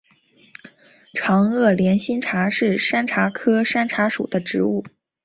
[1.13, 4.83] 长萼连蕊茶是山茶科山茶属的植物。